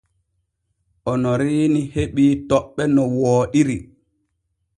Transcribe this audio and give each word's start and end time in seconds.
Onoriini 1.11 1.81
heɓii 1.93 2.33
toɓɓe 2.49 2.83
no 2.95 3.01
wooɗiri. 3.19 3.77